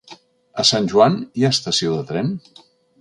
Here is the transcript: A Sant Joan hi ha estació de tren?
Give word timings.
A 0.63 0.65
Sant 0.69 0.87
Joan 0.93 1.19
hi 1.41 1.45
ha 1.49 1.53
estació 1.57 1.93
de 1.99 2.09
tren? 2.13 2.33